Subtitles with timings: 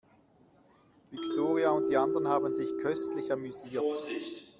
[1.11, 3.83] Viktoria und die anderen haben sich köstlich amüsiert.